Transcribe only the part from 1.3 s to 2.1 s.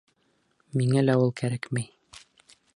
кәрәкмәй!